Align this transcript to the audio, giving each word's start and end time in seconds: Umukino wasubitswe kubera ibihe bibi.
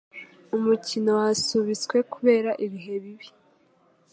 Umukino 0.57 1.09
wasubitswe 1.21 1.97
kubera 2.13 2.51
ibihe 2.65 2.95
bibi. 3.03 3.27